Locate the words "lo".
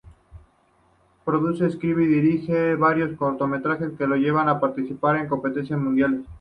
4.07-4.15